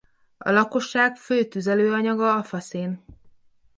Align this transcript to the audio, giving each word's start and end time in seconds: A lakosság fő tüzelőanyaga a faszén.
A 0.39 0.51
lakosság 0.51 1.15
fő 1.17 1.47
tüzelőanyaga 1.47 2.35
a 2.35 2.43
faszén. 2.43 3.03